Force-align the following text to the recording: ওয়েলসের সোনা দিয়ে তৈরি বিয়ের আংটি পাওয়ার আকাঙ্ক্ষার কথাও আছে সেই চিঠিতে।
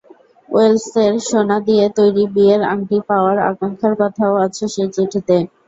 ওয়েলসের 0.49 1.13
সোনা 1.27 1.57
দিয়ে 1.67 1.85
তৈরি 1.97 2.23
বিয়ের 2.33 2.61
আংটি 2.71 2.97
পাওয়ার 3.09 3.37
আকাঙ্ক্ষার 3.49 3.93
কথাও 4.01 4.33
আছে 4.45 4.63
সেই 4.73 4.89
চিঠিতে। 4.95 5.35